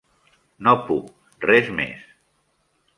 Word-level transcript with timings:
No 0.67 0.73
puc, 0.89 1.13
res 1.47 1.71
més. 1.83 2.11